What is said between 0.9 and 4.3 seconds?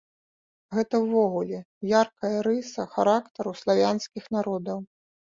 ўвогуле яркая рыса характару славянскіх